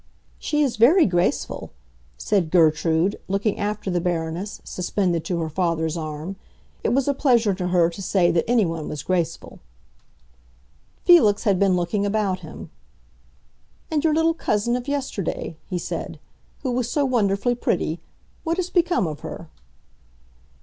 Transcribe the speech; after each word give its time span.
"She 0.39 0.63
is 0.63 0.77
very 0.77 1.05
graceful," 1.05 1.69
said 2.17 2.49
Gertrude, 2.49 3.19
looking 3.27 3.59
after 3.59 3.91
the 3.91 4.01
Baroness, 4.01 4.59
suspended 4.63 5.23
to 5.25 5.39
her 5.41 5.47
father's 5.49 5.95
arm. 5.95 6.37
It 6.83 6.89
was 6.89 7.07
a 7.07 7.13
pleasure 7.13 7.53
to 7.53 7.67
her 7.67 7.87
to 7.91 8.01
say 8.01 8.31
that 8.31 8.45
anyone 8.49 8.89
was 8.89 9.03
graceful. 9.03 9.59
Felix 11.05 11.43
had 11.43 11.59
been 11.59 11.75
looking 11.75 12.03
about 12.03 12.39
him. 12.39 12.71
"And 13.91 14.03
your 14.03 14.15
little 14.15 14.33
cousin, 14.33 14.75
of 14.75 14.87
yesterday," 14.87 15.55
he 15.69 15.77
said, 15.77 16.17
"who 16.63 16.71
was 16.71 16.89
so 16.89 17.05
wonderfully 17.05 17.53
pretty—what 17.53 18.57
has 18.57 18.71
become 18.71 19.05
of 19.05 19.19
her?" 19.19 19.49